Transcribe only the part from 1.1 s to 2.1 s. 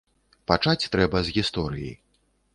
з гісторыі.